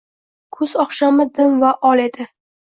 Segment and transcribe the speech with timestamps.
[0.55, 2.29] Kuz oqshomi dim va ol edi.